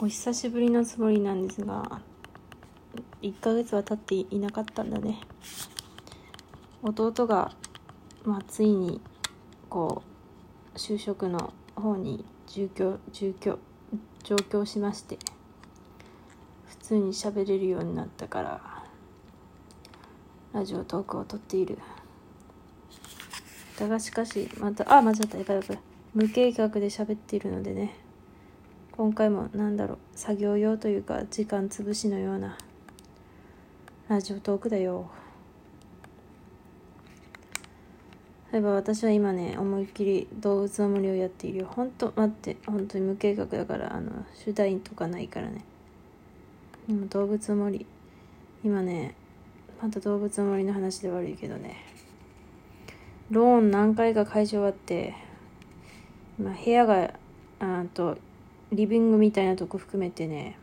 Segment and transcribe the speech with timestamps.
[0.00, 2.00] お久しぶりのつもりなんですが
[3.20, 5.18] 1ヶ月は経っていなかったんだね。
[6.84, 7.50] 弟が、
[8.24, 9.00] まあ、ついに
[9.68, 10.04] こ
[10.72, 13.58] う就職の方に住居住居
[14.22, 15.18] 上京しまして
[16.68, 18.60] 普通に喋れるようになったから
[20.52, 21.76] ラジオトークを撮っている。
[23.80, 25.38] だがしかしまたあ間違った。
[25.38, 25.78] やばいやばい。
[26.14, 28.07] 無計画で喋っているのでね。
[28.98, 32.58] 今回も何だろう作業用というか時間潰しのような
[34.08, 35.08] ラジオトークだよ。
[38.50, 41.66] 例えば私は今ね思いっきり動物の森をやっているよ。
[41.66, 45.62] ほんと待って本当に無計画だからあの主題とかないからね。
[46.88, 47.86] でも動物の森
[48.64, 49.14] 今ね
[49.80, 51.76] また動物の森の話で悪いけどね。
[53.30, 55.14] ローン何回か解消終わって
[56.36, 57.14] 今部屋が
[57.60, 58.18] あと
[58.72, 60.58] リビングみたいなとこ含めてね。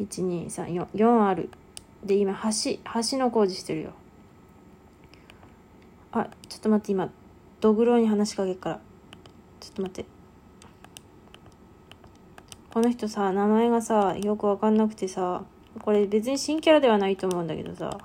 [0.00, 1.50] 1234ある。
[2.04, 2.78] で今橋
[3.10, 3.90] 橋の工事してるよ。
[6.12, 7.10] あちょっと待って今
[7.60, 8.80] ドグロに話しかけっから。
[9.60, 10.08] ちょっと待って。
[12.72, 15.44] この人さ名前がさよくわかんなくてさ
[15.80, 17.98] これ別に新キャラではないと思うんだけどさ。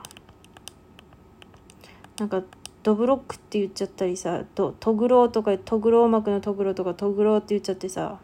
[2.17, 2.43] なんか
[2.83, 8.19] ドブロックって言っちゃったりさとトグロとかトグロ膜のトグロとかトグロって言っちゃってさ。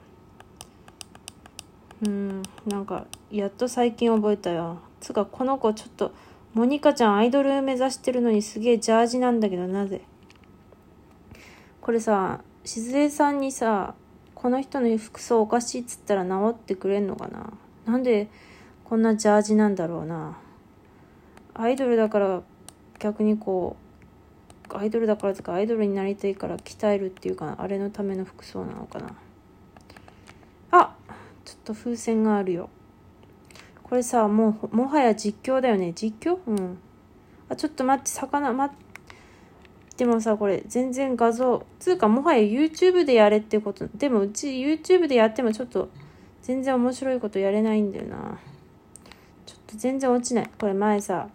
[2.05, 4.79] うんなんかやっと最近覚えたよ。
[4.99, 6.13] つかこの子ちょっと
[6.53, 10.01] モニカちゃんアイドル目指してるのにすげえジャージなんだけどなぜ。
[11.81, 13.95] これさしずえさんにさ
[14.35, 17.53] この人の服装おかしいっつったら治ってくれんのかな。
[17.85, 18.27] なんで
[18.83, 20.37] こんなジャージなんだろうな。
[21.55, 22.41] アイドルだから
[22.99, 23.75] 逆にこ
[24.69, 29.15] うアイドルだからとかアイドルになりたいから鍛えるっていうかあれのための服装なのかな。
[31.47, 32.69] ちょっと風船があるよ。
[33.81, 35.93] これさもうもはや実況だよね。
[35.93, 36.39] 実況？
[36.45, 36.77] うん。
[37.47, 38.85] あちょっと待って魚待って。
[39.95, 41.65] でもさこれ全然画像。
[41.79, 43.87] つうかもはや YouTube でやれってこと。
[43.95, 45.87] でもうち YouTube でやってもちょっと
[46.41, 48.37] 全然面白いことやれないんだよな。
[49.45, 50.49] ちょっと全然落ちない。
[50.59, 51.29] これ前さ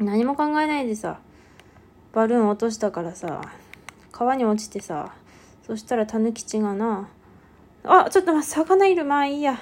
[0.00, 1.20] 何も考えないでさ
[2.12, 3.40] バルーン落としたからさ
[4.10, 5.14] 川に落ちてさ
[5.64, 7.08] そしたらタヌキチがな
[7.84, 9.04] あちょっと待って魚いる。
[9.04, 9.58] まあいいや。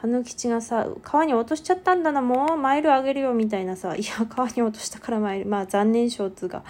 [0.00, 5.46] たぬきちがさ、川に落としちゃったんだな、もうマイルあげるよ、みたいなさ、いや、川に落としたからマイル。
[5.46, 6.64] まあ、残念賞つうか、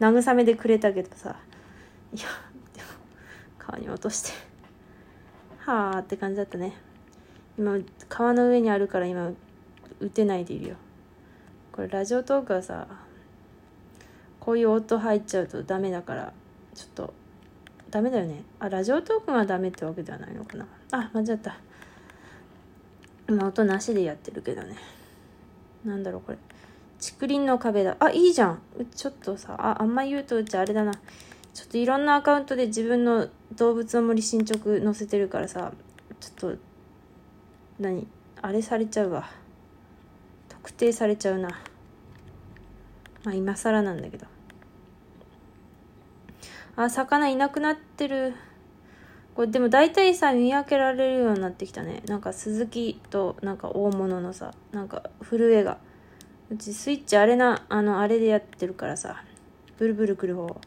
[0.00, 1.36] 慰めでくれたけどさ、
[2.12, 2.24] いや、
[2.74, 2.88] でも、
[3.56, 4.30] 川に落として、
[5.58, 6.72] はあって感じだったね。
[7.56, 7.78] 今、
[8.08, 9.30] 川の上にあるから今、
[10.00, 10.76] 打てないでいるよ。
[11.70, 12.88] これ、ラジオトークはさ、
[14.40, 16.32] こういう音入っちゃうとダメだから、
[16.74, 17.14] ちょっと、
[17.92, 18.42] ダメだよね。
[18.58, 20.66] あ、ラジオトークがダメってわけではないのかな。
[20.90, 21.56] あ、間違った。
[23.28, 24.76] 今音なしでやってるけどね。
[25.84, 26.38] なんだろうこれ。
[27.00, 27.96] 竹林の壁だ。
[28.00, 28.62] あいいじゃん。
[28.94, 30.92] ちょっとさああんま言うとうちあれだな。
[31.52, 35.72] ちょっといろんなアカウントで自分の動物の森進捗載せてるからさ
[36.18, 36.58] ちょっと
[37.78, 38.06] 何？
[38.40, 39.28] あれされちゃうわ。
[40.48, 41.50] 特定されちゃうな。
[43.24, 44.26] まあ今更なんだけど。
[46.76, 48.34] あ魚いなくなってる。
[49.34, 52.02] これでも大体さ見分けられるようになってきたね。
[52.06, 55.78] なんか鈴木となんか大物のさなんか震えが。
[56.50, 59.24] うちスイッチあれなあのあれでやってるからさ
[59.78, 60.60] ブルブルくる方。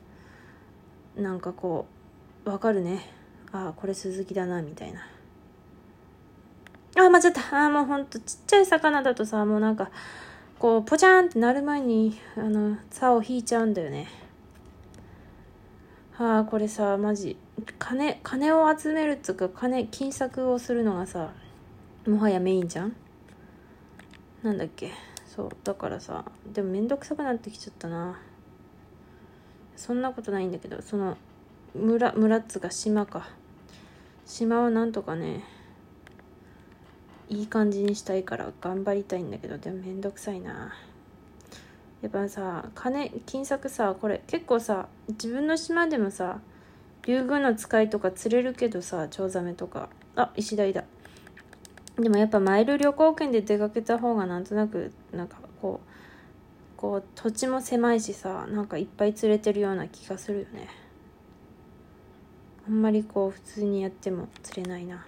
[1.15, 1.85] なんかこ
[2.45, 3.07] うわかるね。
[3.51, 5.01] ああこれ鈴木だなみたいな。
[6.97, 7.41] あ間違った。
[7.55, 9.91] ああもうほんとちっちゃい魚だとさもうなんか
[10.57, 14.07] こうポチャンってなる前にあの竿を引いちゃうんだよね。
[16.17, 17.35] はあこれさマジ。
[17.77, 21.33] 金金を集めるっつうか金金策をするのがさ
[22.07, 22.95] もはやメインじゃん？
[24.41, 24.93] なんだっけ？
[25.27, 28.17] そうだからさでもめんどくさくなってきちゃったな。
[29.75, 31.17] そんなことないんだけどその
[31.75, 33.27] 村村っつうか島か。
[34.25, 35.43] 島をなんとかね
[37.27, 40.73] いい感じにしたいから頑張りたいんだけどでもめんどくさいな。
[42.05, 46.39] やっぱさ金金策さこれ結構さ自分の島でもさ
[47.07, 49.89] 竜宮の使いとか釣れるけどさチョウザメとか。
[50.15, 50.85] あ石鯛だ
[51.97, 60.69] でもやっぱマイル旅行券で出かけた方がなんとなくなんかこうこう土地も狭いしさなんかいっぱい釣れてるような気がするよね。
[62.67, 65.05] あんまりこう普通にやっても釣れないな。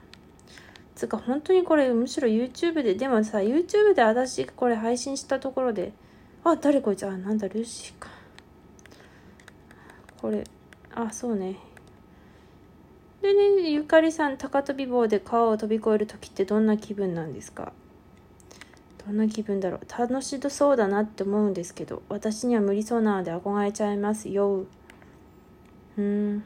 [0.96, 5.94] つうか本当にこれむしろ YouTube ででもさ YouTube で私これ配信したところで
[6.52, 7.06] あ、誰こいつ？
[7.06, 8.10] あ、なんだ、ルーシーか。
[10.22, 10.44] これ、
[10.94, 11.58] あ、そうね。
[13.22, 17.74] でねゆかりさん高跳び棒で川を飛び越える時ってどんな気分なんですか？
[19.06, 19.82] どんな気分だろう？
[19.90, 24.66] 楽しそうだなって思うんですけど私には無理そうなので憧れちゃいますよ。
[25.98, 26.44] うん。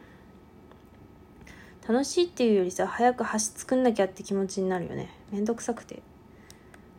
[1.87, 5.09] 楽しいっていうよりさ早く橋作んなきゃって気持ちになるよね。
[5.31, 6.01] めんどくさくて。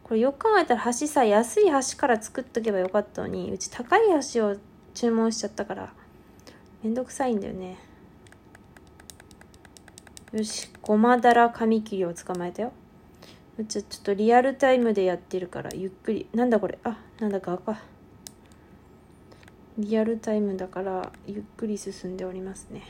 [0.04, 4.02] これよく考えたら橋さ安い橋から作っとけばよかったのにうち高い
[4.32, 4.56] 橋を
[4.94, 5.93] 注文しちゃったから
[6.82, 7.78] めんどくさいんだよね。
[10.32, 12.72] よしごまだら紙切りを捕まえたよ。
[13.58, 16.26] うちちょっとリアルタイムでやってるからゆっくり。
[16.34, 16.78] なんだこれ？
[16.84, 17.78] あなんだか赤。
[19.78, 22.82] リアルタイムだからゆっくり進んでおりますね。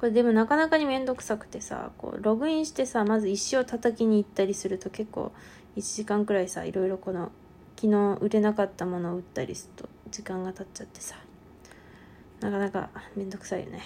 [0.00, 5.30] これでもなかなかにめんどくさくてさこうログインしてさまず石を叩きに行ったりすると結構
[5.76, 7.30] 1時間くらいさいろいろこの
[7.76, 11.16] 昨日売れなかったものを売ったりすると時間が経っちゃってさ。
[12.40, 13.82] なかなかめんどくさいよね。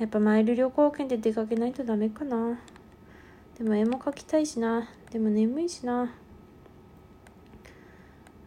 [0.00, 2.58] やっぱマイル旅行券で出かけないとダメかな。
[3.56, 4.88] でも絵も描きたいしな。
[5.12, 6.12] でも眠いしな。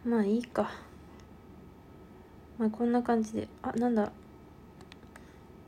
[0.04, 0.70] まあいいか。
[2.58, 3.48] まあこんな感じで。
[3.62, 4.12] あなんだ。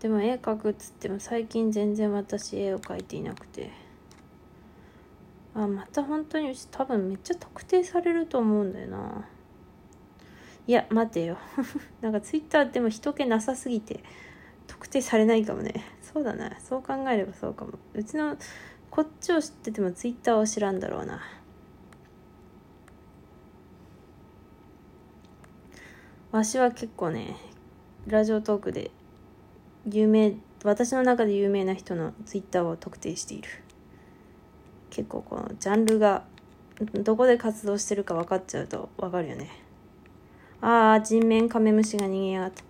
[0.04, 3.70] でも絵描くっつっても最近全然私絵を描いていなくて。
[5.54, 9.26] あまた本当にうち多分めっちゃ特定されると思うんだよな。
[10.66, 11.38] いや待てよ。
[12.02, 14.04] なんかツイッターでも人気なさすぎて
[14.66, 15.72] 特定されないかもね。
[16.02, 16.60] そうだな。
[16.60, 17.78] そう考えればそうかも。
[17.94, 18.36] うちの
[18.90, 21.22] こっちを知っててもツイッターを知らんだろうな。
[26.30, 27.36] わしは結構ね
[28.06, 28.90] ラジオトークで
[29.86, 33.48] 有名私の中で有名な人のツイッターを特定している。
[34.90, 36.24] 結構このジャンルが
[37.02, 39.50] どこで活動してるか分かっちゃうと分かるよね。
[40.60, 42.62] ああ人面カメムシが逃げやがった。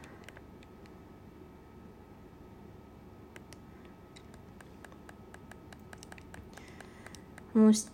[7.59, 7.87] もうし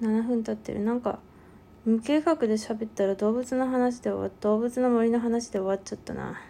[0.00, 0.80] 7分経ってる。
[0.80, 1.18] なんか
[1.84, 6.40] 無計画で喋ったら動物の話で終わ動物の森の話で終わっちゃったな。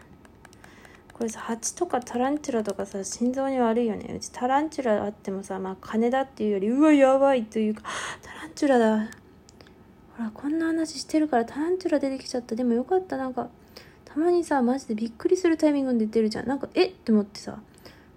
[1.23, 7.83] これさ蜂とかタランチュラとかさ心臓に悪いよねうちタランチュラあってもさまあ金だっていうよりうわやばいというか
[8.23, 9.09] タランチュラだ
[10.17, 13.51] ほらこんな話してるからタランチュラ出てきちゃったでもよかったなんか
[14.05, 17.61] たまにさマジでびっくりするタイミングで出てるじゃんなんかえって思ってさ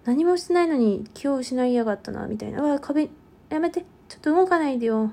[0.06, 3.10] 何もしてないのに気を失いやがったなみたいなうわ壁
[3.51, 5.12] やめてちょっと動かないでよ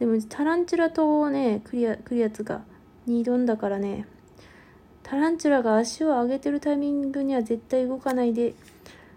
[0.00, 2.60] でもタランチュラ島をねクリアクリアつが
[3.06, 4.06] に挑んだからね。
[5.02, 8.54] タランチュラが足を上げてるタイミングには絶対動かないで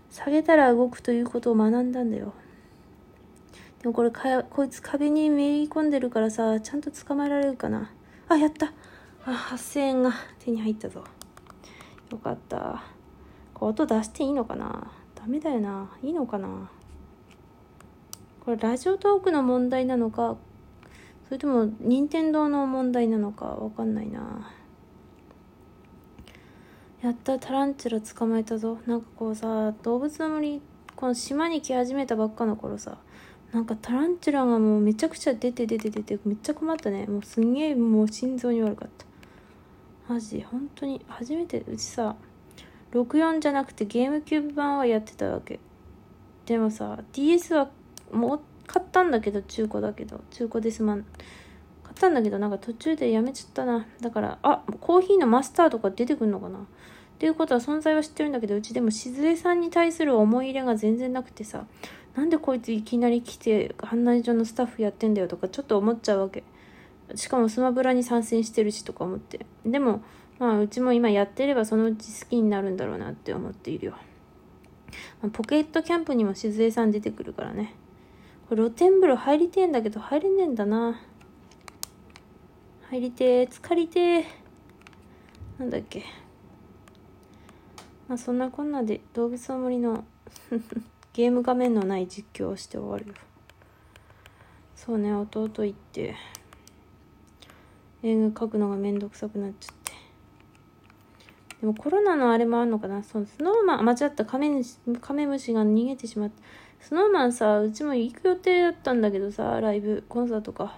[0.10, 2.34] 下げたら動くということを学んだんだよ。
[3.82, 7.92] でもこれかこいつ壁にめり込んでるからさちゃんと捕まえられるかな。
[8.28, 8.74] あやった。
[9.26, 11.04] あ8000円が手に入ったぞ。
[12.12, 12.84] よかった。
[13.54, 14.92] こ音出していいのかな。
[15.14, 15.90] ダメだよな。
[16.02, 16.70] いいのかな。
[18.44, 20.38] これラジオトークの問題なのか
[21.28, 24.52] それとも任天堂の問題なのかわかんないな。
[27.02, 28.80] やったタランチュラ捕まえたぞ。
[28.86, 30.62] なんかこうさ動物の森
[30.96, 32.98] この島に来始めたばっかの頃さ
[33.52, 37.06] なんかタランチュラがもうめちゃくちゃ出て出て出てめっちゃ困ったね。
[37.08, 39.06] もうすんげえもう心臓に悪かった。
[40.14, 42.16] マジ本当に初めてうちさ
[42.92, 45.60] 64じゃなくてゲームキューブ版はやってたわけ。
[46.46, 47.70] でもさ DS は
[48.12, 51.06] もう買ったんだけど中古だけど中古ですまん。
[51.84, 53.86] 買ったんだけどなんか途中でやめちゃったな。
[54.02, 56.60] だからあコーヒーのマスターとか出てくんのかな。
[56.60, 56.62] っ
[57.18, 61.66] ていうことは存在は知ってるんだけどうちでも静江さんに対する思い入れが全然なくてさ。
[62.16, 66.44] なんでこいついきなり来て案内所のスタッフやってんだよとかちょっと思っちゃうわけ。
[67.16, 69.46] しかもスマブラに参戦してるしとか思って。
[69.66, 70.02] でも
[70.40, 73.94] まあうちも今やってればそのうち好きになるんだろうなって思っているよ、
[75.32, 77.74] ポケットキャンプにも静江さん出てくるからね。
[78.54, 81.02] 露天風呂入りてえんだけど入れねえんだな。
[82.92, 83.44] 入りてえ。
[83.44, 84.26] 疲りてえ。
[85.58, 86.04] なんだっけ。
[88.08, 90.06] まあそんなこんなで動物の森の
[91.14, 93.14] ゲーム画面のない実況をして終わるよ。
[94.76, 96.16] そうね弟行って。
[98.04, 99.92] 映画描くのがめんどくさくなっちゃって。
[101.62, 103.02] でもコロナのあれもあるのかな。
[103.02, 104.52] そうスノーマン間違ったカメ
[105.02, 106.44] カメムシが逃げてしまった
[106.80, 110.78] スノーマンさうちも行く予定だったんだけどさライブコンサートか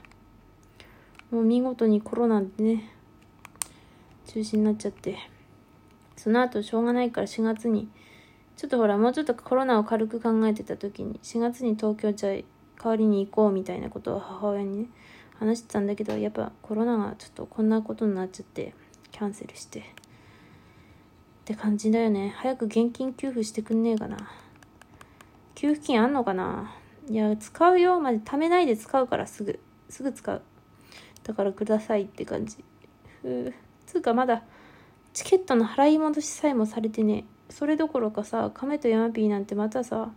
[1.32, 2.90] もう見事にコロナでね
[4.26, 5.18] 中止になっちゃって
[6.16, 7.90] その後しょうがないから4月に
[8.56, 12.44] ちょっとほらもうちょっとコロナを軽く考えてた時に4月に東京じゃ代
[12.84, 14.86] わりに行こうみたいなことを母親にね
[15.40, 18.74] 話してたんだけどやっぱコロナがちょっとこんなことになっちゃって
[19.12, 19.84] キャンセルしてっ
[21.46, 22.34] て感じだよね。
[22.36, 24.18] 早く現金給付してくんねえかな。
[25.58, 26.72] 給付金あんのかな？
[27.10, 28.00] いや、使うよ。
[28.00, 29.60] まで貯めないで使うからすぐ。
[29.90, 30.44] すぐ使う。
[31.24, 32.64] だからくださいって感じ。
[33.24, 33.54] ふう。
[33.88, 34.44] つうかまだ、
[35.14, 40.12] チケットの払い戻しさえもされてねそれどころかさ、亀と山ピーなんてまたさ、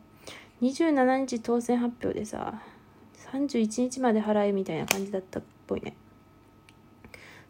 [0.61, 2.61] 27日当選発表でさ、
[3.33, 5.97] 31日まで払えみたいな感じだったっぽいね。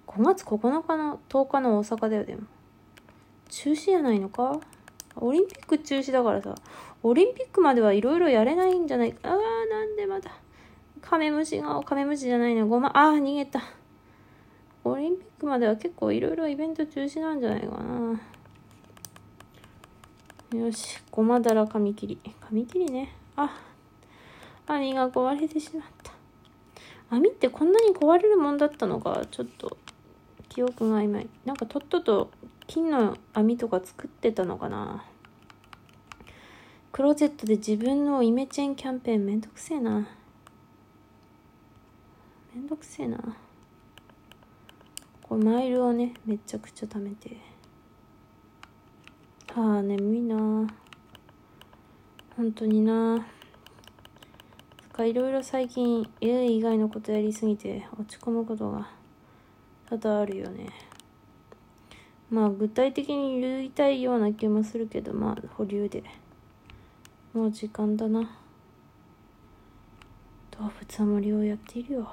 [0.06, 2.42] 5月9日の10日の大阪だよ、でも。
[3.48, 4.60] 中止やないのか？
[5.16, 6.54] オリンピック中止だからさ、
[7.02, 9.12] オリンピックまではいろいろやれないんじゃない？
[9.12, 9.18] か。
[9.30, 10.30] あー、なんでまだ。
[11.00, 13.62] カメムシが、カメムシじゃないな、ごま、あー、逃げた。
[14.84, 17.68] オリンピックまでは結構いろいろイベント中止なんじゃないか
[20.52, 20.58] な。
[20.58, 22.18] よし、ごまだら紙切り。
[22.48, 23.14] 紙切りね。
[23.36, 23.60] あ、
[24.66, 26.12] 網が壊れてしまった。
[27.10, 29.76] 網ってこんなに壊れるもんだったのか、ちょっと
[30.48, 31.28] 記憶が曖昧。
[31.44, 32.30] なんかとっとと
[32.72, 35.04] 金の網とか作ってたのかな？
[36.92, 40.06] クローゼットで自分のイメチェンキャンペーンめんどくせえな。
[42.54, 43.18] めんどくせえな。
[45.24, 47.36] これマイルをね、めちゃくちゃ貯めて。
[49.52, 50.36] はあ、眠いな
[52.36, 53.26] 本当にな
[54.92, 58.88] かいろいろ最近家以外のことやりすぎて落ち込むことが
[59.88, 60.68] 多々あるよね
[62.30, 66.02] まあ具体的に言いたいような気もするけどまあ保留で
[67.32, 68.20] もう時間だな
[70.50, 72.08] 動物は森をやっているよ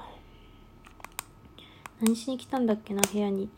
[2.01, 3.49] 何しに来たんだっけな部屋に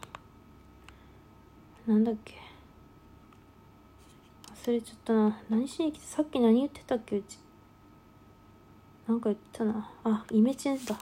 [1.88, 2.50] なんだっけ
[4.70, 5.40] 忘れちゃったな。
[5.50, 7.40] 何しに来て、さっき何言ってたっけうち。
[9.08, 9.90] なんか言ってたな。
[10.04, 10.96] あ、イメチェンだ。